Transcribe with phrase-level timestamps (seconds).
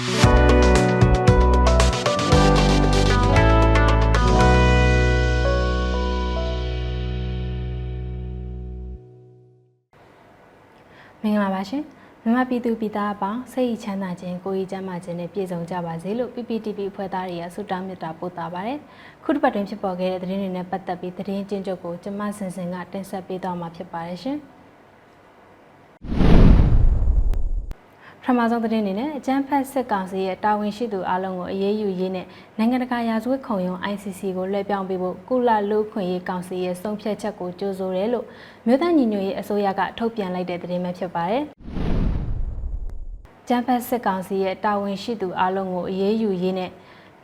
[0.00, 11.82] မင်္ဂလာပါရှင်
[12.22, 18.78] မြန်မာပြည်သူပြည်သားအပေါင်းစိတ်ချမ်းသာခြင်းကိုယ်ကြီးကျန်းမာခြင်းနဲ့ပြည့်စုံကြပါစေလို့ PPTV ဖွဲ့သားတွေကဆုတောင်းမေတ္တာပို့တာပါတယ်
[19.24, 24.36] ခုတစ်ပတ်တွင်ဖြစ်ပေါ်ခဲ့တဲ့သတင်းတွေနဲ့ပတ်သက်ပြီးသတင်းကျဉ်းချုပ်ကိုကျွန်မစင်စင်ကတင်ဆက်ပေးသွားမှာဖြစ်ပါတယ်ရှင်
[28.24, 32.26] ထမဆုံးသတင်းအနေနဲ့အကြမ်းဖက်စစ်ကောင်စီရဲ့တာဝန်ရှိသူအလုံးကိုအရေးယူရေးနဲ့
[32.58, 38.26] နိုင်ငံတကာရာဇဝတ်ခုံရုံး ICC ကိုလွှဲပြောင်းပေးဖို့ကုလလူ့ခွင့်ရေးကောင်စီရဲ့ဆုံးဖြတ်ချက်ကိုကြိုဆိုတယ်လို့
[38.66, 41.42] မြို့သားညီညွတ်ရေးအစိုးရကထုတ်ပြန်လိုက်တဲ့သတင်းပဲဖြစ်ပါတယ်။
[43.48, 46.70] ကြမ်းဖက်စစ်ကောင်စီရဲ့တာဝန်ရှိသူအလုံးကိုအရေးယူရေးနဲ့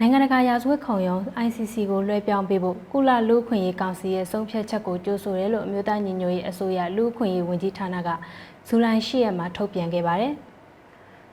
[0.01, 8.09] နိုင်ငံတကာရာဇဝတ်ခုံရုံး ICC ကိုလွှဲပြောင်းပေးဖို့ကုလလူ့ခွင့်ရေးကောင်စီရဲ့ဆုံးဖြတ်ချက်ကိုကြိုဆိုတယ်လို့အမျိုးသားညီညွတ်ရေးအစိုးရလူ့ခွင့်ရေးဝန်ကြီးဌာနက
[8.69, 10.35] ဇူလိုင်10ရက်မှာထုတ်ပြန်ခဲ့ပါတယ်။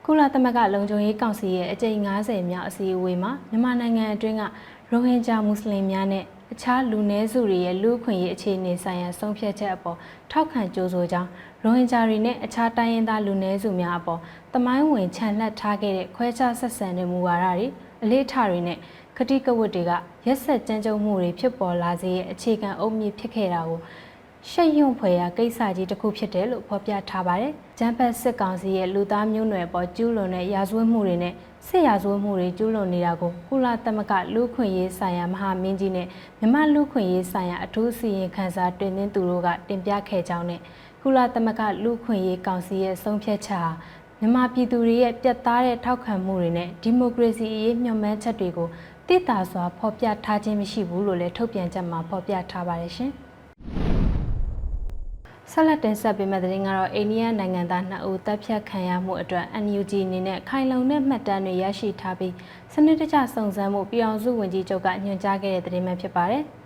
[0.06, 4.42] ကုလသမဂ္ဂလုံခြုံရေးကောင်စီရဲ့အကြိမ်90မြောက်အစည်းအဝေးမှာမြန်မာနိုင်ငံအတွင်းက
[4.90, 9.96] ရိုဟင်ဂျာမွတ်စလင်များနဲ့အခြားလူနည်းစုတွေရဲ့လူ့အခွင့်အရေးအခြေအနေဆိုင်ရာဆုံးဖြတ်ချက်အပေါ်
[10.30, 11.28] ထောက်ခံကြိုးဆိုကြောင်း
[11.62, 14.20] ရိုဟင်ဂျာတွေနဲ့အခြားတိုင်းရင်းသားလူနည်းစုများအပေါ်
[14.54, 17.66] တမိုင်းဝင်ခြံလှပ်ထားခဲ့တဲ့ခွဲခြားဆက်ဆံတဲ့မူဝါဒတွေ
[18.02, 18.78] အလေးထားတွေနဲ့
[19.18, 19.92] ကတိကဝတ်တွေက
[20.26, 23.80] ရက်ဆက်ကြမ်းကြုတ်မှုတွေဖြစ်ပေါ်လာစေရဲ့အခြေခံအုတ်မြစ်ဖြစ်ခဲ့တာကို
[24.50, 31.34] ရှက်ရွံ့ဖွယ်ရာကိစ္စကြီးတစ်ခုဖြစ်တယ်လို့ဖော်ပြထားပါတယ်။ဂျမ်ဘတ်စစ်ကောင်စီရဲ့လူသားမျိုးနွယ်ပေါ်ကျူးလွန်တဲ့ရာဇဝတ်မှုတွေနဲ့
[31.66, 36.06] စစ်ရာဇဝတ်မှုတွေကျူးလွန်နေတာကိုကုလသမဂ္ဂလူ့ခွင့်ရေးဆိုင်ရာမဟာမင်းကြီးနဲ့
[36.40, 40.60] မြမလူ့ခွင့်ရေးဆိုင်ရာအထူးစီရင်ခံစာတင်သွင်းသူတို့ကတင်ပြခဲ့ကြောင်းနဲ့
[41.02, 43.72] ကုလသမဂ္ဂလူ့ခွင့်ရေးကောင်စီရဲ့ဆုံးဖြတ်ချက်ဟာ
[44.18, 48.68] မြန်မာပြည်သူတွေရဲ့ပြတ်သားတဲ့ထောက်ခံမှုတွေနဲ့ဒီမိုကရေစီအရေးမျှော်မှန်းချက်တွေကို
[49.08, 53.12] တည်တာစွာဖော်ပြထားခြင်းမရှိဘူးလို့လည်းထုတ်ပြန်ချက်မှာဖော်ပြထားပါတယ်ရှင်။
[55.56, 62.34] ဆက်လက်တင်ဆက်ပေးမယ့်သတင်းကတော့အိန္ဒိယနိုင်ငံသား2ဦးတပ်ဖြတ်ခံရမှုအတွက် NUG အနေနဲ့ခိုင်လုံတဲ့မှတ်တမ်းတွေရရှိထားပြီး
[62.72, 66.42] စနစ်တကျစုံစမ်းမှုပြည်အောင်စုဝန်ကြီးချုပ်ကညွှန်ကြားခဲ့တဲ့သတင်းပဲဖြစ်ပါတယ်။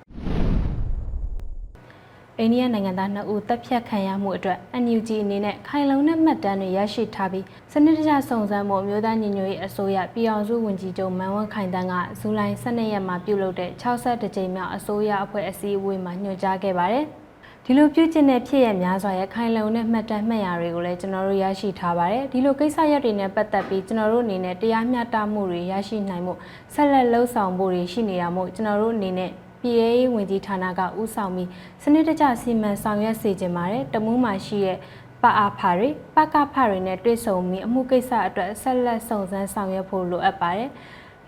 [2.39, 17.07] အိန္ဒိယနိုင်ငံသား2ဦးတပ်ဖြတ်ခံရမှုအတွက် NUG အနေနဲ့ခိုင်လုံတဲ့မှတ်တမ်းတွေရရှိထားပြီးစနစ်တကျစုံစမ်းမှုမျိုးသားညီညွတ်ရေးအစိုးရပြည်အောင်စုဝန်ကြီးချုပ်မန်ဝန်းခိုင်တန်းကဇူလိုင်12ရက်မှာပြုလုပ်တဲ့62ကြိမ်မြောက်အစိုးရအဖွဲ့အစည်းအဝေးမှာညွှန်ကြားခဲ့ပါတယ်။
[17.71, 26.35] ဒီလိုပြုကျင့်တဲ့ဖြစ်ရများစွာရဲ့ခိုင်လုံတဲ့မှတ်တမ်းမှတ်ရာတွေကိုလည်းကျွန်တော်တို့ရရှိထားပါတယ်ဒီလိုကိစ္စရပ်တွေနဲ့ပတ်သက်ပြီးကျွန်တော်တို့အနေနဲ့တရားမျှတမှုတွေရရှိနိုင်မှု
[26.75, 29.31] ဆက်လက်လှုပ်ဆောင်ဖို့တွေရှိနေတာမို့ကျွန်တော်တို့အနေနဲ့
[29.63, 31.49] ပြည်ရေးဝင်ကြီးဌာနကဥဆောင်ပြီး
[31.83, 34.79] စနစ်တကျစီမံဆောင်ရွက်စေချင်ပါတယ်တမူးမှာရှိတဲ့
[35.23, 40.71] ပအားဖာတွေပကဖာတွေနဲ့တွေ့ဆုံပြီးအမှုကိစ္စအတွက်ဆက်လက်စုံစမ်းဆောင်ရွက်ဖို့လိုအပ်ပါတယ်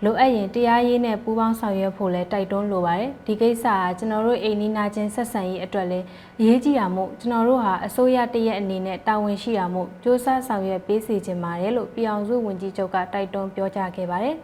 [0.05, 5.99] လိုအပ်ရင်တရားရေးနဲ့ပူးပေါင်းဆောင်ရွက်ဖို့လဲတိုက်တွန်းလိုပါတယ်ဒီကိစ္စကကျွန်တော်တို့အိမ်နီးနာချင်းဆက်ဆံရေးအတွက်လဲ
[6.39, 14.35] အရေးကြီးတာမို့ကျွန်တော်တို့ဟာအစိုးရတရက်အနေနဲ့တာဝန်ရှိတာမို့စ조사ဆောင်ရွက်ပေးစီခြင်းပါတယ်လို့ပြည်အောင်စုဝန်ကြီးချုပ်ကတိုက်တွန်းပြောကြားခဲ့ပါတယ်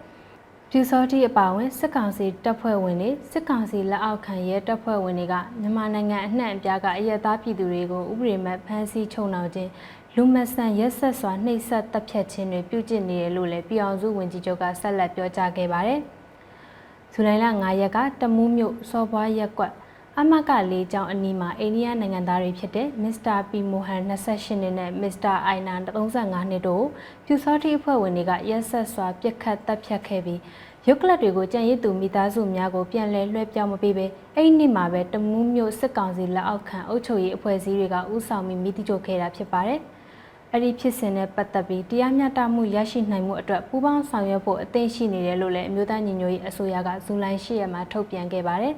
[0.72, 9.70] ပြူစောတိအပါဝင်စစ်ကောင်စီတပ်ဖွဲ့ဝင်တွေစစ်ကောင်စီလက်အောက်ခံရဲတပ်ဖွဲ့ဝင်တွေကမြန်မာနိုင်ငံအနှံ့အပြားကအရက်သားပြည်သူတွေကိုဥပဒေမဲ့ဖမ်းဆီးချုပ်နှောင်ခြင်း
[10.20, 16.00] လူမဆန်ရက်ဆက်စွာနှိပ်စက်တပ်ဖြတ်ခြင်းတွေပြုကျင့်နေတယ်လို့လည်းပြည်အောင်စုဝန်ကြီးချုပ်ကဆက်လက်ပြောကြားခဲ့ပါတယ်။
[17.14, 19.74] ဇူလိုင်လ9ရက်ကတမူးမြို့စော်ဘွားရက်ကွက်
[20.20, 25.76] အမကလေးကျောင်းအနီးမှာအိန္ဒိယနိုင်ငံသားတွေဖြစ်တဲ့မစ္စတာပီမိုဟန်28နှစ်နဲ့မစ္စတာအိုင်နာ
[26.12, 26.86] 35နှစ်တို့
[27.26, 30.40] ပြူစောတိအဖွဲ့ဝင်တွေကရက်ဆက်စွာပြစ်ခတ်တပ်ဖြတ်ခဲ့ပြီး
[30.88, 34.06] ရုပ်ကလပ်တွေကိုကြံရည်သူမိသားစုများကိုပြန်လည်လွှဲပြောင်းမပေးဘဲ
[34.36, 39.82] အဲ့ဒီနေ့မှာပဲတမူးမြို့စစ်ကောင်စီလက်အောက်ခံအုပ်ချုပ်ရေးအဖွဲ့အစည်းတွေကဥဆောင်ပြီးမိတိကျုပ်ခဲ့တာဖြစ်ပါတယ်။
[40.54, 48.74] အဲ့ဒီဖြစ်စဉ်နဲ့ပတ်သက်ပြီးတရားမျှတမှုရရှိနိုင်မှုအတွက်ပူးပေါင်းဆောင်ရွက်ဖို့အသင့်ရှိနေတယ်လို့လည်းအမျိုးသားညီညွတ်ရေးအစိုးရကဇူလိုင်၈ရက်မှာထုတ်ပြန်ခဲ့ပါတယ်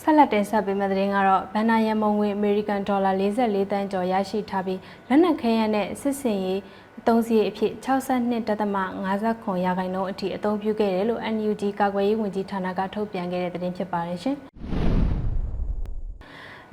[0.00, 6.60] ဆက်လက်တင်ဆက်ပေးမယ့်သတင်းကတော့ဘန်နာယမုံငွေအမေရိကန်ဒေါ်လာ44တန်းကျော်ရရှိထားပြီးလက်နက်ခဲယမ်းနဲ့စစ်စင်ရေး
[6.98, 14.38] အသုံးစရိတ်အဖြစ်62.59ရာခိုင်နှုန်းအထိအသုံးပြုခဲ့တယ်လို့ NUG ကာကွယ်ရေးဝန်ကြီးဌာနကထုတ်ပြန်ခဲ့တဲ့သတင်းဖြစ်ပါတယ်ရှင်။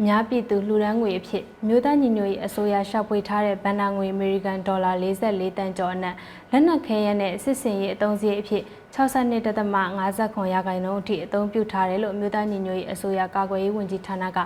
[0.06, 6.16] များပြည်သူလှူဒန်းငွေအဖြစ်မြို့သားညီညွတ်ရေးအစိုးရရှောက်ပွေထားတဲ့ဘဏ္ဍာငွေအမေရိကန်ဒေါ်လာ44တန်ကျော်အနက်
[6.52, 8.64] လက်နက်ခဲယမ်းနဲ့စစ်စင်ရေးအသုံးစရိတ်အဖြစ်
[8.96, 14.38] 62.59ရာခိုင်နှုန်းအထိအသုံးပြုထားတယ်လို့မြို့သားညီညွတ်ရေးအစိုးရကာကွယ်ရေးဝန်ကြီးဌာနက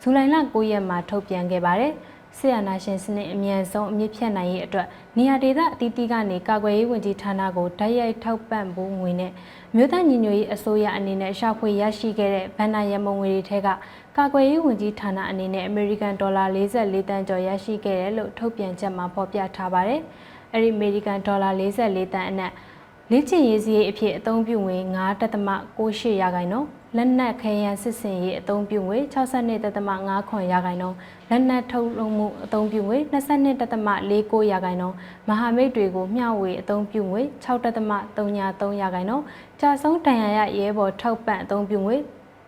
[0.00, 1.92] ဇူလိုင်လ9ရက်မှာထုတ်ပြန်ခဲ့ပါတယ်။
[2.38, 4.86] ဆီယနာရှင်စနစ်အမြန်ဆုံးအမြင့်ဖြတ်နိုင်ရေးအတွက်
[5.16, 9.32] နေရာဒေသအသီးသီးကနေကာကွယ်ရေးဝန်ကြီးဌာနကိုတိုက်ရိုက်ထောက်ပံ့ဖို့ငွေနဲ့
[9.76, 13.68] မြို့သားညီညွတ်ရေးအစိုးရအနေနဲ့ရှာဖွေရရှိခဲ့တဲ့ဗန်နာရမုံငွေတွေထဲက
[14.16, 20.00] ကာကွယ်ရေးဝန်ကြီးဌာနအနေနဲ့အမေရိကန်ဒေါ်လာ44တန်ကျော်ရရှိခဲ့တယ်လို့ထုတ်ပြန်ချက်မှာဖော်ပြထားပါတယ်။
[20.52, 22.52] အဲဒီအမေရိကန်ဒေါ်လာ44တန်အနက်
[23.10, 24.76] လေ့ကျင့်ရေးစည်းအဖြစ်အသုံးပြုငွေ
[25.48, 30.96] 9.68ရာခိုင်နှုန်းလက်နက်ခဲယံစစ်စင်ရေးအသုံးပြုငွေ62.5ခွန်ရာခိုင်နှုန်း
[31.30, 32.98] လက်နက်ထုတ်လုပ်မှုအသုံးပြုငွေ
[33.74, 34.96] 22.49ရာခိုင်နှုန်း
[35.28, 39.24] မဟာမိတ်တွေကိုမျှဝေအသုံးပြုငွေ6.33ရာခိုင်နှုန်း
[39.60, 41.98] ကြာဆုံးတန်ရာရရဲဘော်ထောက်ပံ့အသုံးပြုငွေ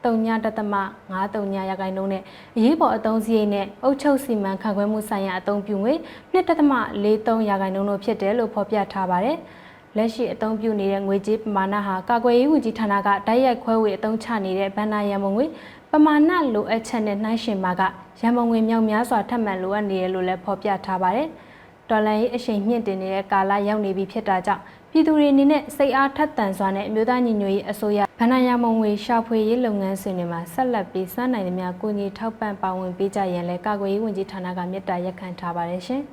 [0.05, 2.23] 3.53ရာခိုင်နှုန်းနဲ့
[2.57, 5.95] အရေးပေါ်အသုံးစရိတ်နဲ့အုပ်ချုပ်စီမံခန့်ခွဲမှုဆိုင်ရာအသုံးပြုငွေ
[6.33, 9.39] 2.43ရာခိုင်နှုန်းတို့ဖြစ်တယ်လို့ဖော်ပြထားပါတယ်။
[9.97, 15.47] လက်ရှိအသုံးပြုနေတဲ့ငွေကြေးပမာဏဟာကာကွယ်ရေးဝန်ကြီးဌာနကတိုက်ရိုက်ခွဲဝေအသုံးချနေတဲ့ဗန္နာရန်ပုံငွေ
[15.91, 17.83] ပမာဏလိုအပ်ချက်နဲ့နှိုင်းယှဉ်မှာက
[18.21, 21.29] ရန်ပုံငွေမြောက်များစွာထပ်မံလိုအပ်နေတယ်လို့လည်းဖော်ပြထားပါတယ်။
[21.91, 24.63] ဒေါ်လာရေးအရှိန်မြင့်တင်နေတဲ့ကာလရောက်နေပြီဖြစ်တာကြောင့်
[24.95, 36.03] ပြည်သူတွေအနေနဲ့စိတ်အားထက်သန်စွာနဲ့အမျိုးသားညီညွတ်ရေးအစိုးရဗန္နာရမုံငွေရှာဖွေရေးလုပ်ငန်းစဉ်တွေမှာဆက်လက်ပြီးစွမ်းနိုင်သမျှကိုညီထောက်ပံ့ပါဝင်ပေးကြရန်လည်းကာကွယ်ရေးဝန်ကြီးဌာနကမြစ်တာရက်ခံထားပါတယ်ရှင်။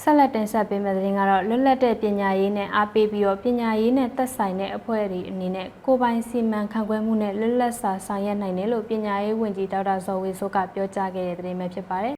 [0.00, 12.14] ဆက်လက်တင်ဆက်ပေးမယ့်သတင်းကတော့လွတ်လပ်တဲ့ပညာရေးနဲ့အားပေးပြီးတော့ပညာရေးနဲ့သက်ဆိုင်တဲ့အဖွဲ့အစည်းအနေနဲ့ကိုပိုင်စီမံခန့်ခွဲမှုနဲ့လွတ်လပ်စွာဆောင်ရွက်နိုင်တယ်လို့ပညာရေးဝန်ကြီးဒေါက်တာဇော်ဝေဆိုးကပြောကြားခဲ့တဲ့သတင်းပဲဖြစ်ပါတယ်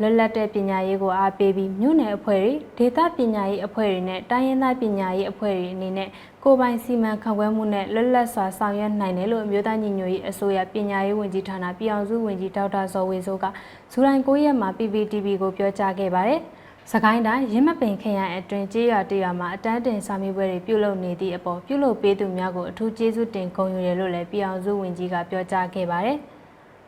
[0.00, 6.08] လွတ်လပ်တဲ့ပညာရေးကိုအားပေးပြီးမြို့နယ်အဖွဲ့တွေဒေသပညာရေးအဖွဲ့တွေနဲ့တိုင်းရင်းသားပညာရေးအဖွဲ့တွေအနေနဲ့
[6.44, 13.44] ကိုပိုင်စီမံခန့်ခွဲမှုနဲ့လွတ်လပ်စွာဆောင်ရွက်နိုင်တယ်လို့အမျိုးသားညီညွတ်ရေးအစိုးရပညာရေးဝန်ကြီးဌာနပြည်အောင်စုဝန်ကြီးဒေါက်တာဇော်ဝေဆိုးက
[13.92, 16.40] ဇူလိုင်9ရက်မှာ PPTV ကိုပြောကြားခဲ့ပါတယ်။
[16.92, 26.18] စကိုင်းတိုင်းရင်းမပင်ခရိုင်အတွင်းကြေးရွာတရွာမှာအတန်းတင်စာမေးပွဲတွေပြုလုပ်နေသည့်အပေါ်ပြုလုပ်ပေးသူများကိုအထူးကျေးဇူးတင်ဂုဏ်ယူတယ်လို့လည်းပြည်အောင်စုဝန်ကြီးကပြောကြားခဲ့ပါတယ်။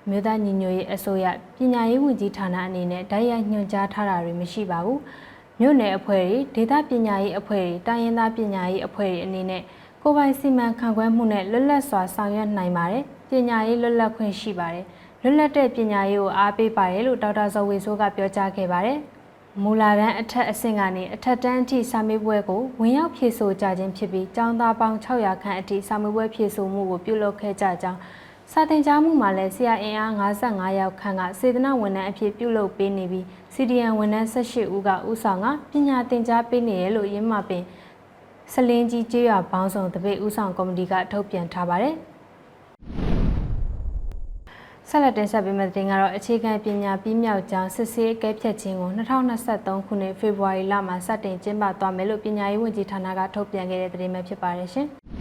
[0.08, 1.26] မြို့သားညီညွတ်ရေးအစိုးရ
[1.56, 5.00] ပညာရေးဝန်ကြီးဌာနအနေနဲ့တိုက်ရိုက်ညွှန်ကြားထားတာတွေမရှိပါဘူး
[5.61, 9.62] မြို့နယ်အဖွဲ့တွေဒေသပညာရေးအဖွဲ့တွေတိုင်းရင်းသားပညာရေးအဖွဲ့တွေအနေနဲ့
[10.02, 14.85] ကိုပိုင်စီမံခန့်ခွဲမှုနဲ့လွတ်လပ်စွာဆောင်ရွက်နိုင်ပါတယ်ပညာရေးလွတ်လပ်ခွင့်ရှိပါတယ်
[15.23, 18.99] လွတ်လပ်တဲ့ပညာရေးကိုအားပေးပါတယ်လို့ဒေါက်တာဇော်ဝေဆိုးကပြောကြားခဲ့ပါတယ်
[19.62, 28.00] မူလာတန်းအထက်အဆင့်ကနေအထက်တန်းအထိစာမေးပွဲကိုဝင်ရောက်ဖြေဆိုကြခြင်းဖြစ်ပြီးကျောင်းသားပေါင်း600ခန့်အထိစာမေးပွဲဖြေဆိုမှုကိုပြုလုပ်ခဲ့ကြကြောင်း
[28.52, 33.25] စာတင်ကြားမှုမှာလည်းဆရာအင်အား55ယောက်ခန့်ကစေတနာဝန်ထမ်းအဖြစ်ပြုလုပ်ပေးနေပြီး
[33.55, 37.64] CDN ဝန်ထမ်း18ဦးကဦးဆောင်ကပညာသင်ကြားပေးနေတယ်လို့ရင်းမှပင်
[38.52, 41.94] စလင်းကြီးကျေးရွာပေါင်းစုံတပိတ်ဦးဆောင်ကော်မတီကထုတ်ပြန်ထားပါတယ်
[44.88, 48.91] ဆက်လက်တင်ဆက်ပေးမယ့်တင်ကတော့အခြေခံပညာပြီးမြောက်ကြောင်းစစ်ဆေးအကဲဖြတ်ခြင်းကို
[49.38, 54.88] 2023ခုနှစ်ဖေဖော်ဝါရီလမှာစတင်ကျင်းပသွားမယ်လို့ပညာရေးဝန်ကြီးဌာနကထုတ်ပြန်ခဲ့တဲ့သတင်းပဲဖြစ်ပါတယ်ရှင်။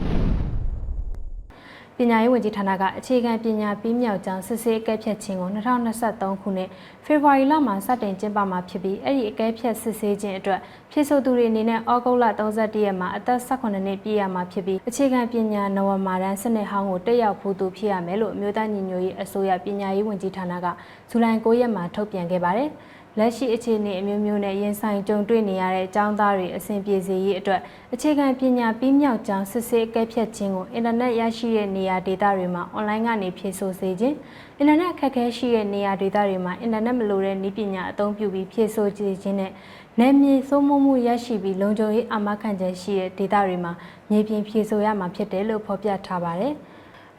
[2.01, 6.69] ပညာရေးဝန်ကြီးဌာနကအခြေခံပညာပြီးမြောက်ကြောင်းစစ်ဆေးအကဲဖြတ်ခြင်းကို2023ခုနှစ်
[7.06, 10.60] ဖေဖော်ဝါရီလမှာစတင်ကျင်းပမှာဖြစ်ပြီးအဲ့ဒီအကဲဖြတ်စစ်ဆေးခြင်းအတွက်
[10.92, 20.68] ဖြည့်ဆို့သူတွေအနေနဲ့ဩဂုတ်လ31ရက်မှာအသက်18နှစ်ပြည့်ရမှာဖြစ်ပြီးအခြေခံပညာနဝမာတန်းစနစ်ဟောင်းကိုတက်ရောက်ဖို့သူဖြစ်ရမယ်လို့အမျိုးသားညီညွတ်ရေးအစိုးရပညာရေးဝန်ကြီးဌာနက
[21.10, 22.69] ဇူလိုင်9ရက်မှာထုတ်ပြန်ခဲ့ပါတယ်။
[23.17, 27.61] လက်ရှိအခြေအနေအမျိုးမျိုးနဲ့ရင်ဆိုင်ကြုံတွေ့နေရတဲ့အကြောင်းသားတွေအဆင်ပြေစေရေးအတွက်
[27.94, 34.15] အခြေခံပညာပြီးမြောက်ကြောင်းစစ်ဆေးအကဲဖြတ်ခြင်းကိုအင်တာနက်ရရှိတဲ့နေရာဒေသတွေမှာအွန်လိုင်းကနေဖြည့်ဆို့စေခြင်း
[34.57, 39.51] အင်တာနက်အခက်အခဲရှိတဲ့နေရာဒေသတွေမှာအင်တာနက်မလိုတဲ့နည်းပညာအသုံးပြုပြီးဖြည့်ဆို့ခြင်းနဲ့
[40.00, 43.73] နယ်မြေစိုးမိုးမှုရရှိပြီးလုံခြုံရေးအာမခံချက်ရှိတဲ့ဒေသတွေမှာ
[44.09, 46.53] မြေပြင်ဖြည့်ဆို့ရမှာဖြစ်တယ်လို့ဖော်ပြထားပါတယ်။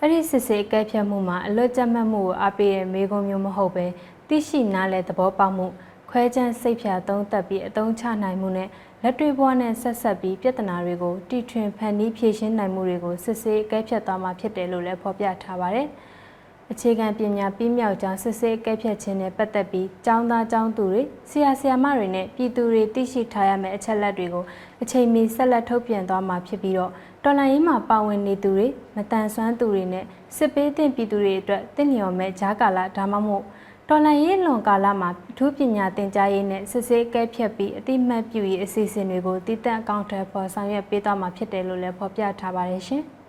[0.00, 3.86] အဲ့ဒီစစ်စေးအကဲဖြတ်မှုမှာအလွတ်ကျမှတ်မှုကိုအားပေးတဲ့မေကုံမျိုးမဟုတ်ပဲ
[4.30, 5.66] သိရှိနားလည်သဘောပေါက်မှု
[6.10, 8.68] ခွဲခြမ်းစိတ်ဖြာသုံးသက်ပြီးအသုံးချနိုင်မှုနဲ့
[9.02, 15.88] လက်တွေ့ဘဝနဲ့ဆက်ဆက်ပြီးပြဿနာတွေကိုတီထွင်ဖန်တီးဖြေရှင်းနိုင်မှုတွေကိုစစ်ဆေးအကဲဖြတ်သွားမှာဖြစ်တယ်လို့လည်းဖော်ပြထားပါတယ်။
[16.72, 24.44] အခြေခံပညာပြီးမြောက်ကြောင်းစစ်ဆေးအကဲဖြတ်ခြင်းနဲ့ပတ်သက်ပြီးကျောင်းသားကျောင်းသူတွေဆရာဆရာမတွေနဲ့ပြည်သူတွေသိရှိထားရမယ့်အချက်လက်တွေကို
[24.82, 26.90] အချိန်မီဆက်လက်ထုတ်ပြန်သွားမှာဖြစ်ပြီးတော့
[27.24, 28.66] တော်လှန်ရေးမှာပါဝင်နေသူတွေ
[28.96, 30.04] မတန်ဆွမ်းသူတွေနဲ့
[30.36, 33.44] စစ်ပေးတဲ့ပြည်သူတွေအတွက်တင့်လျော်မဲ့ဂျားကာလဒါမှမဟုတ်
[33.92, 43.02] တော်လန်ရေးလွန်ကာလမှာအထူးပညာသင်ကြားရေးနဲ့စစ်ဆေးကဲဖြတ်ပြီးအတိမတ်ပြုရေးအစီအစဉ်တွေကိုတည်တံ့အကောင့်ထဲပေါ်ဆောင်ရွက်ပေးသွားမှာဖြစ်တယ်လို့လည်းဖော်ပြထားပါတယ်ရှင်။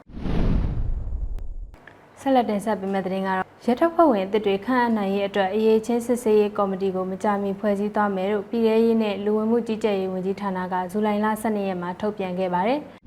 [2.20, 12.82] ဆက်လက်တင်ဆက်ပေးမယ့်သတင်းကတော့ရထဖွဲ့ဝင်အသစ်တွေခန့်အပ်နိုင်ရေးအတွက်အရေးချင်းစစ်ဆေးရေးကော်မတီကိုမကြာမီဖွဲ့စည်းသွားမယ်လို့ပြည်ထရေးနဲ့လူဝင်မှုကြီးကြပ်ရေးဝန်ကြီးဌာနကဇူလိုင်လ12ရက်မှာထုတ်ပြန်ခဲ့ပါတယ်။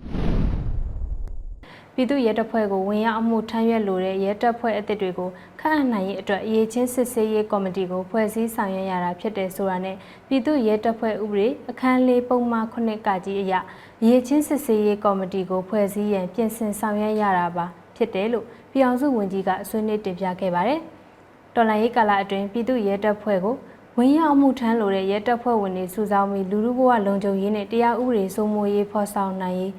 [1.97, 9.97] ပြည်သူ့ရဲတပ်ဖွဲ့ကိုဝင်ရောက်အမှုထမ်းရွက်လိုတဲ့ရဲတပ်ဖွဲ့အသစ်တွေကိုခန့်အပ်နိုင်ရေးအတွက်အရေးချင်းစစ်ဆေးရေးကော်မတီကိုဖွဲ့စည်းဆောင်ရွက်ရတာဖြစ်တယ်ဆိုတာနဲ့
[10.29, 13.55] ပြည်သူ့ရဲတပ်ဖွဲ့ဥပဒေအခန်းလေးပုံမှန်9ကကြီးအရ
[14.03, 20.81] အရေးချင်းစစ်ဆေးရေးကော်မတီကိုဖွဲ့စည်းရန်ပြင်ဆင်ဆောင်ရွက်ရတာပါဖြစ်တယ်လို့ပြည်အောင်စုဝန်ကြီးကဆွေးနွေးတင်ပြခဲ့ပါတယ်။
[21.55, 23.57] တော်လှန်ရေးကာလအတွင်းပြည်သူ့ရဲတပ်ဖွဲ့ကို
[23.97, 29.73] ဝင်ရောက်မှုထမ်းလိုတဲ့ရဲတပ်ဖွဲ့ဝင်တွေစုဆောင်းပြီးလူလူဘဝလုံခြုံရေးနဲ့တရားဥပဒေစိုးမိုးရေးဖော်ဆောင်နိုင်ရေး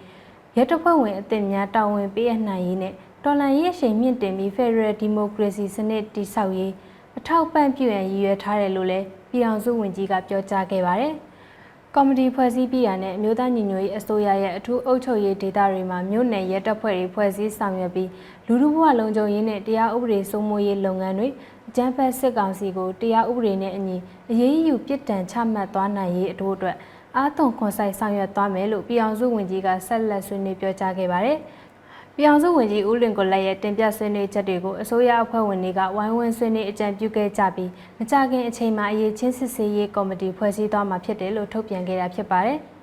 [0.58, 2.94] ရဲတပ်ဖွဲ့ဝင်အသစ်များတာဝန်ပေးအပ်နိုင်ရေးနဲ့
[3.24, 6.74] တော်လှန်ရေးအရှိန်မြင့်တင်ပြီး Federal Democracy စနစ်တည်ဆောက်ရေး
[7.18, 11.14] အထောက်ပံ့ပြုရန်ရည်ရွယ်ထားတယ်လို့လည်းပြည်အောင်စုဝန်ကြီးကပြောကြားခဲ့ပါတယ်။
[11.96, 18.10] ကော်မတီဖွဲ့စည်းပြီးရတဲ့အမျိုးသားညီညွတ်ရေးအစိုးရရဲ့အထူးအုပ်ချုပ်ရေးဒေသတွေမှာမြို့နယ်ရဲတပ်ဖွဲ့တွေဖွဲ့စည်းဆောင်ရွက်ပြီး
[18.48, 21.28] လူထုဘဝလုံခြုံရေးနဲ့တရားဥပဒေစိုးမိုးရေးလုပ်ငန်းတွေ
[21.70, 23.98] အကြမ်းဖက်စစ်ကောင်စီကိုတရားဥပဒေနဲ့အညီ
[24.32, 26.76] အရေးယူပြစ်ဒဏ်ချမှတ်သွားနိုင်ရေးအထူးအတွက်
[27.18, 31.38] အာသွန်ခွန်ဆိုင်ဆောင်ရွက်သွားမယ်လို့ပြည်အောင်စုဝန်ကြီးကဆက်လက်ဆွေးနွေးပြောကြားခဲ့ပါတယ်။
[32.16, 42.58] ပြည်အောင်စုဝန်ကြီးဦးလွင်ကိုလက်ရဲ့တင်ပြဆွေးနွေးချက်တွေကိုအစိုးရအဖွဲ့ဝင်တွေကဝိုင်းဝန်းဆွေးနွေးအကြံပြုခဲ့ကြပြီးမကြခင်အချိန်မှာအရေးချင်းစစ်ဆေးရေးကော်မတီဖွဲ့စည်းသွားမှာဖြစ်တယ်လို့ထုတ်ပြန်ခဲ့တာဖြစ်ပါတယ်။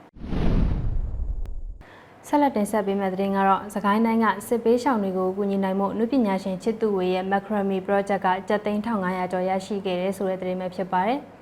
[2.26, 11.20] ဆက်လက်တင်ဆက်ပေးမယ့်သတင်းကတော့စကိုင်းတိုင်းကစစ်ပေးရှောင်တွေကိုကူညီနိုင်မှုအမှုပညာရှင်ချစ်သူဝေရဲ့ Macrame Project ကကျပ်သိန်း1500ကျော်ရရှိခဲ့တဲ့ဆိုတဲ့သတင်းပဲဖြစ်ပါတယ်။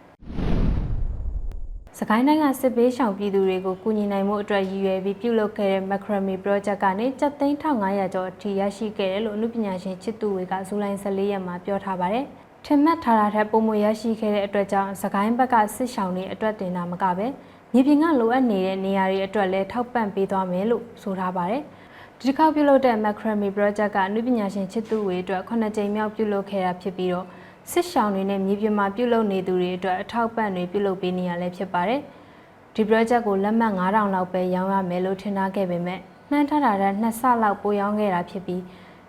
[1.99, 12.25] စကိုင်းတိုင်းကစစ်ပေးရှောင်ပြည်သူတွေကိုကူညီနိုင်မှုအတွက်ရည်ရွယ်ပြီးပြုလုပ်ခဲ့တဲ့ Macrame Project ကနေကျပ်သိန်း1500ကျော်အထိရရှိခဲ့တယ်လို့အမှုပညာရှင်ချစ်သူဝေကဇူလိုင်14ရက်မှာပြောထားပါတယ်။
[12.65, 17.27] ထင်မှတ်ထားတာထက်ပုံမရရှိခဲ့တဲ့အတွက်ကြောင့်စကိုင်းဘက်ကစစ်ရှောင်တွေအတွက်တင်တာမကပဲ
[17.73, 21.63] မြေပြင်ကလိုအပ်နေတဲ့နေရာတွေအတွက်လည်းထောက်ပံ့ပေးသွားမယ်လို့ဆိုထားပါတယ်။
[22.19, 27.27] ဒီတစ်ခေါက်ပြုလုပ်တဲ့ Macrame Project ကအမှုပညာရှင်ချစ်သူဝေအတွက်9ကြိမ်မြောက်ပြုလုပ်ခဲ့တာဖြစ်ပြီးတော့
[27.71, 32.01] စစ်ရှောင်တွေနဲ့မြေပြင်မှာပြုလုပ်နေသူတွေအတွက်အထောက်ပံ့တွေပြုလုပ်ပေးနေရလဲဖြစ်ပါတယ်။
[32.75, 36.01] ဒီ project ကိုလက်မှတ်9000လောက်ပဲရောင်းရမယ်လို့ထင်ထားခဲ့ပေမဲ့
[36.31, 38.63] နှမ်းထားတာတဲ့နှစ်ဆလောက်ပိုရောင်းခဲ့တာဖြစ်ပြီး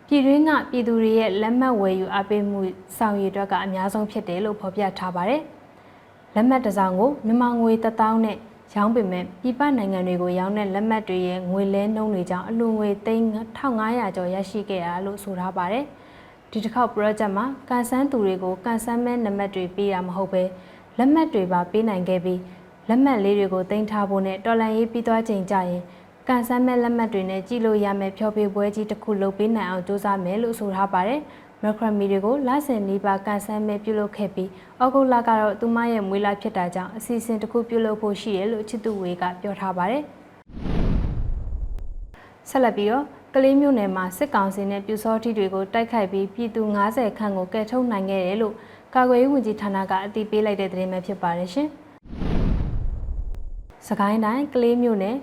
[0.08, 2.60] ပြည်တွင်းကပြည်သူတွေရဲ့လက်မှတ်ဝယ်ယူအပေးမှု
[2.98, 5.42] ဆောင်ရည်အတွက်ကအများဆုံးဖြစ်တယ်လို့ဖော်ပြထားပါတယ်။
[6.36, 8.38] လက်မှတ်တစ်စောင်ကိုမြန်မာငွေ1000နဲ့
[8.76, 15.86] ရောင်းပေမဲ့ပြည်ပနိုင်ငံတွေကိုရောင်းတဲ့လက်မှတ်တွေရဲ့ငွေလဲနှုန်းတွေကြောင့်အလူငွေ3500ကျော်ရရှိခဲ့တာလို့ဆိုထားပါတယ်။
[16.54, 20.44] ဒီတစ်ခေါက် project မှာကန်ဆန်းသူတွေကိုကန်ဆန်းမဲ့နံပါတ်တွေပေးတာမဟုတ်ပဲ
[20.98, 22.40] လက်မှတ်တွေပါပေးနိုင်ခဲ့ပြီး
[22.90, 25.82] လက်မှတ်လေးတွေကိုတင်ထားဖို့နဲ့တော်လန်ရေးပြီးသွားချိန်ကြရင်
[26.28, 31.22] ကန်ဆန်းမဲ့လက်မှတ်တွေနဲ့ကြည့်လို့ရမယ်ဖြောပေးပွဲကြီးတစ်ခုလုပ်ပေးနိုင်အောင်စူးစမ်းမယ်လို့ဆိုထားပါတယ်
[31.64, 34.50] မက်ခရမီတွေကိုလဆင်နီးပါကန်ဆန်းမဲ့ပြုလုပ်ခဲ့ပြီး
[34.82, 40.04] ဩဂုတ်လကတော့သူမရဲ့မွေးလာဖြစ်တာကြောင့်အစီအစဉ်တစ်ခုပြုလုပ်ဖို့ရှိရလို့ချစ်သူဝေကပြောထားပါတယ်
[42.50, 48.56] ဆက်လက်ပြီးတော့ ကလေးမျိုးနယ်မှာစစ်ကောင်စီနဲ့ပြူစောတိတွေကိုတိုက်ခိုက်ပြီးပြည်သူ90ခန့်ကိုကယ်ထုတ်နိုင်ခဲ့တယ်လို့
[48.96, 51.68] ကာကွယ်ရေးဝန်ကြီးဌာနကအတည်ပြုလိုက်တဲ့သတင်းပဲဖြစ်ပါတယ်ရှင်။
[53.88, 55.18] စကိုင်းတိုင်းကလေးမျိုးနယ်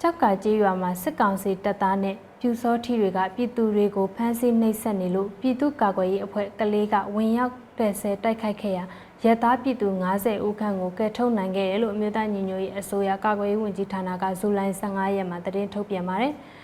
[0.00, 8.84] ကြောက်ကကြေးရွာမှာစစ်ကောင်စီတပ်သားနဲ့ပြူစောထီတွေကပြည်သူတွေကိုဖမ်းဆီးနှိပ်စက်နေလို့ပြည်သူ့ကာကွယ်ရေးအဖွဲ့ကလေးကဝင်ရောက်တဲ့ဆဲတိုက်ခိုက်ခဲ့ရာ
[9.24, 16.34] ရသားပြည်သူ90ဦးခန့်ကိုကယ်ထုတ်နိုင်ခဲ့တယ်လို့အမျိုးသားညီညွတ်ရေးအစိုးရကာကွယ်ရေးဝန်ကြီးဌာနကဇူလိုင်15ရက်မှာသတင်းထုတ်ပြန်ပါတယ်။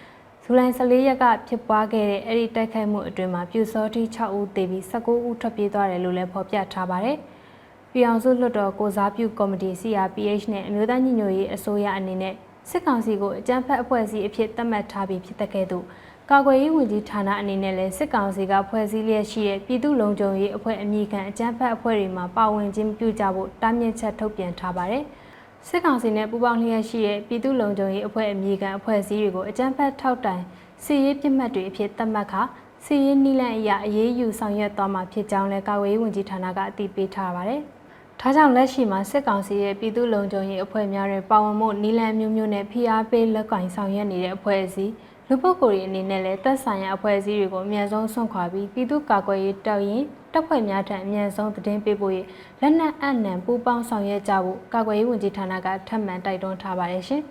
[0.52, 7.16] ဇူလိုင်14ရက်ကဖြစ်ပွားခဲ့တဲ့အဲ့ဒီတိုက်ခိုက်မှုအတွင်းမှာပြူစောတိ6ဦးသေပြီး19ဦးထွက်ပြေးသွားတယ်လို့လည်းဖော်ပြထားပါတယ်။
[7.92, 12.34] ပြည်အောင်စုလွှတ်တော်ကိုစားပြုကော်မတီ CRPH နဲ့အမျိုးသားညီညွတ်ရေးအစိုးရအနေနဲ့
[12.70, 15.84] စစ်ကောင်စီကိုအကြမ်းဖက်အဖွဲ့အစည်းအဖြစ်သတ်မှတ်ထားပြီးဖြစ်တဲ့ကဲ့သို့
[16.30, 25.04] ကာကွယ်ရေးဝန်ကြီးဌာနအနေနဲ့လည်းစစ်ကောင်စီကဖွဲ့စည်းလျက်ရှိတဲ့ပြည်သူ့လုံခြုံရေးအဖွဲ့အမည်ခံအကြမ်းဖက်အဖွဲ့တွေမှာပါဝင်ခြင်းပြုကြဖို့တားမြစ်ချက်ထုတ်ပြန်ထားပါတယ်။
[25.68, 30.42] စစ်ကောင်စီနဲ့ပူးပေါင်းလျက်ရှိတဲ့ပြည်သူ့လုံခြုံရေးအဖွဲ့အမည်ခံအဖွဲ့အစည်းတွေကိုအကြမ်းဖက်ထောက်တိုင်
[30.84, 32.42] စီရေးပြစ်မှတ်တွေအဖြစ်သတ်မှတ်ခါ
[32.84, 37.60] စီရေးနီလန်အရာအရေးယူဆောင်ရွက်သွားမှာဖြစ်ကြောင်းလည်းကာဝေးဝန်ကြီးဌာနကအတည်ပြုထားပါတယ်။
[38.20, 44.92] ဒါကြောင့်လက်ရှိမှာစစ်ကောင်စီရဲ့ပြည်သူ့လုံခြုံရေးအဖွဲ့များတွေပါဝင်မှုနီလန်မျိုးမျိုးနဲ့ဖိအားပေးလက်ကင်ဆောင်ရွက်နေတဲ့အဖွဲ့အစည်း
[45.32, 52.18] လူပုဂ္ဂိုလ်တွေအနေနဲ့လည်းသက်ဆိုင်ရာအဖွဲ့အစည်းတွေကိုအမြန်ဆုံးဆွန့်ခွာပြီးပြည်သူ့ကာကွယ်ရေးတောက်ရင်တပ်ဖွဲ့များထံအမြန်ဆုံးသတင်းပေးဖို့ရ
[52.60, 57.22] လက်နက်အနှံပူးပေါင်းဆောင်ရွက်ကြဖို့ကာကွယ်ရေးဝန်ကြီးဌာနကထပ်မံတိုက်တွန်းထားပါတယ်ရှင်။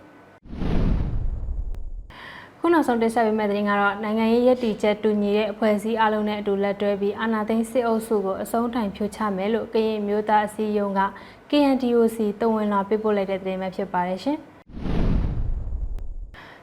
[2.60, 11.02] ခုနောက်ဆုံးတင်ဆက်ပေးမယ့်သတင်းကတော့နိုင်ငံရေးရည်တည်ချက်တူညီတဲ့အဖွဲ့အစည်းအလုံးနဲ့အတူလက်တွဲပြီးအာဏာသိမ်းစစ်အုပ်စုကိုအဆုံးထိုင်ဖြိုချမယ်လို့ကရင်မျိုးသားအစည်းအရုံးက
[11.50, 14.40] KNDOC တဝန်လာပေးပို့လိုက်တဲ့သတင်းပဲဖြစ်ပါတယ်ရှင်။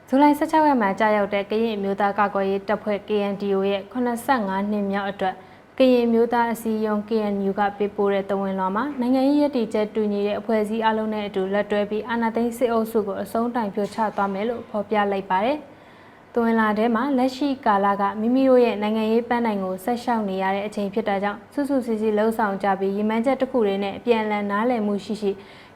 [0.09, 5.35] ဇူလိုင်16ရက်မှာကြာရောက်တဲ့ကရင်အမျိုးသားကာကွယ်ရေးတပ်ဖွဲ့ KNDO ရဲ့85နှစ်မြောက်အတွက်
[5.79, 15.59] ကရင်မျိုးသားအစည်းအရုံး KNU ကပေးပို့တဲ့တဝန်လွှာမှာနိုင်ငံရေးရည်တည်ချက်တူညီတဲ့အဖွဲ့အစည်းအလုံးနဲ့အတူလက်တွဲပြီးအာဏာသိမ်းစစ်အုပ်စုကိုအဆုံးတိုင်ပြချသွားမယ်လို့ဖော်ပြလိုက်ပါတယ်။
[16.35, 25.31] တဝန်လာထဲမှာလက်ရှိကာလကမိမိတို့ရဲ့နိုင်ငံရေးပန်းတိုင်ကိုဆက်ရှောက်နေရတဲ့အချိန်ဖြစ်တာကြောင့်စုစုစည်းစည်းလှုံ့ဆော်ကြပြီးရည်မှန်းချက်တစ်ခုတည်းနဲ့အပြန်အလှန်နားလည်မှုရှိရှိ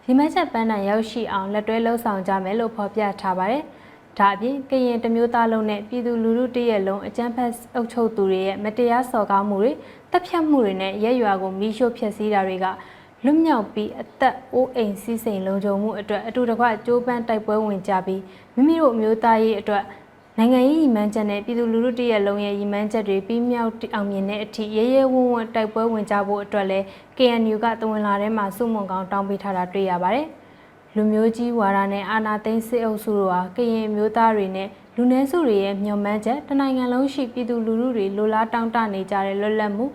[0.05, 3.65] ရည်မှန်းချက်ပန်းတိုင်ရောက်ရှိအောင်လက်တွဲလှုံ့ဆော်ကြမယ်လို့ဖော်ပြထားပါတယ်။
[4.19, 9.73] ဒါအပြင်ကရင်တမျိုးသားလုံးနဲ့ပြည်သူလူထုတရက်လုံးအကြမ်းဖက်အုပ်ချုပ်သူတွေရဲ့မတရားစော်ကားမှုတွေ
[10.11, 12.67] တပ်ဖြတ်မှုတွေနဲ့ရဲရွာကိုမီးရှို့ဖျက်ဆီးတာတွေက
[13.25, 18.23] လွတ်မြောက်ပြီးအသက်အိုးအိမ်စီးစိမ်လုံခြုံမှုအတွက်အတူတကွကြိုးပမ်းတိုက်ပွဲဝင်ကြပြီး
[18.55, 19.85] မိမိတို့အမျိုးသားရေးအတွက်
[20.39, 26.85] နိုင်ငံရေးရည်မှန်းချက်နဲ့ပြည်သူလူထုတရက်လုံးရဲ့ရည်မှန်းချက်တွေပြီးမြောက်အောင်မြင်တဲ့အထိရဲရဲဝံ့ဝံ့တိုက်ပွဲဝင်ကြဖို့အတွက်လည်း
[27.17, 30.27] KNU ကတဝန်လာထဲမှာစုမုံကောင်တောင်းပေးထားတာတွေ့ရပါတယ်။
[30.97, 39.87] လူမျိုးကြီးဝါဒနဲ့အာဏာသိမ်းစစ်အုပ်စုတို့ဟာကရင်မျိုးသားတွေနဲ့လူနည်းစုတွေရဲ့မျှော်မှန်းချက်တနိုင်ငံလုံးရှိပြည်သူလူထုတွေလိုလားတောင်းတနေကြတဲ့လွတ်လပ်မှု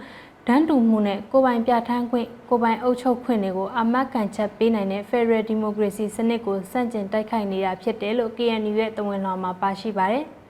[0.47, 10.23] ဒန်းတူမှုနဲ့ကိုယ်ပိုင်ပြဋ္ဌာန်းခွင့်ကိုယ်ပိုင်အုပ်ချုပ်ခွင့်တွေကိုအမတ်ကန်ချက်ပေးနိုင်တဲ့ Federal Democracy စနစ်ကိုစန့်ကျင်တိုက်ခိုက်နေတာဖြစ်တယ်လို့ KNU ရဲ့တဝန်လွှာမှာပါရှိပါတယ်။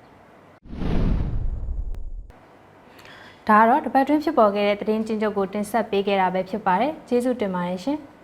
[3.47, 7.99] ဒါကတော့တပတ်တွင်းဖြစ်ပေါ်ခဲ့တဲ့သတင်းချင်းချုပ်ကိုတင်ဆက်ပေးခဲ့တာပဲဖြစ်ပါတယ်။ကျေးဇူးတင်ပါတယ်ရှင်။